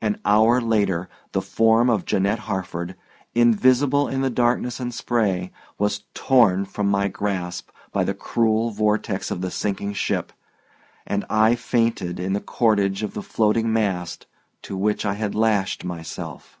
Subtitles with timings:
[0.00, 2.94] An hour later the form of Janette Harford,
[3.34, 9.32] invisible in the darkness and spray, was torn from my grasp by the cruel vortex
[9.32, 10.32] of the sinking ship,
[11.04, 14.28] and I fainted in the cordage of the floating mast
[14.62, 16.60] to which I had lashed myself.